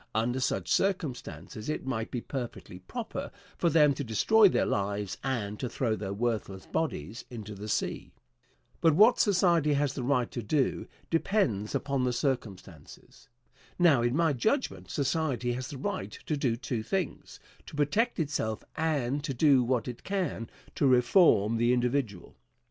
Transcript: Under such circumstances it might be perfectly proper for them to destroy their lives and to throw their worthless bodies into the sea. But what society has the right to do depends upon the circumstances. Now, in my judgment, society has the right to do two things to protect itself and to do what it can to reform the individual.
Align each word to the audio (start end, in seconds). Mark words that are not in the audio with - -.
Under 0.15 0.39
such 0.39 0.67
circumstances 0.71 1.69
it 1.69 1.85
might 1.85 2.09
be 2.09 2.21
perfectly 2.21 2.79
proper 2.79 3.29
for 3.59 3.69
them 3.69 3.93
to 3.93 4.03
destroy 4.03 4.49
their 4.49 4.65
lives 4.65 5.19
and 5.23 5.59
to 5.59 5.69
throw 5.69 5.95
their 5.95 6.11
worthless 6.11 6.65
bodies 6.65 7.23
into 7.29 7.53
the 7.53 7.67
sea. 7.67 8.11
But 8.79 8.95
what 8.95 9.19
society 9.19 9.73
has 9.73 9.93
the 9.93 10.01
right 10.01 10.31
to 10.31 10.41
do 10.41 10.87
depends 11.11 11.75
upon 11.75 12.03
the 12.03 12.13
circumstances. 12.13 13.29
Now, 13.77 14.01
in 14.01 14.15
my 14.15 14.33
judgment, 14.33 14.89
society 14.89 15.53
has 15.53 15.67
the 15.67 15.77
right 15.77 16.17
to 16.25 16.35
do 16.35 16.55
two 16.55 16.81
things 16.81 17.39
to 17.67 17.75
protect 17.75 18.19
itself 18.19 18.63
and 18.75 19.23
to 19.23 19.35
do 19.35 19.61
what 19.63 19.87
it 19.87 20.03
can 20.03 20.49
to 20.77 20.87
reform 20.87 21.57
the 21.57 21.73
individual. 21.73 22.35